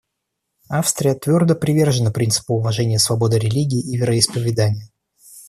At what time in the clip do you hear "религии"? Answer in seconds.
3.37-3.81